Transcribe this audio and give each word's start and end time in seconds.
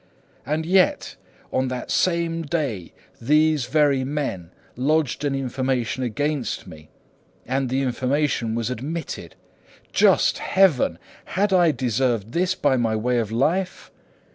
And 0.47 0.65
yet 0.65 1.15
on 1.53 1.67
that 1.67 1.91
same 1.91 2.41
day 2.41 2.91
these 3.21 3.67
very 3.67 4.03
men 4.03 4.49
lodged 4.75 5.23
an 5.23 5.35
information 5.35 6.01
against 6.01 6.65
me, 6.65 6.89
and 7.45 7.69
the 7.69 7.83
information 7.83 8.55
was 8.55 8.71
admitted. 8.71 9.35
Just 9.93 10.39
Heaven! 10.39 10.97
had 11.37 11.53
I 11.53 11.69
deserved 11.69 12.31
this 12.31 12.55
by 12.55 12.77
my 12.77 12.95
way 12.95 13.19
of 13.19 13.31
life? 13.31 13.91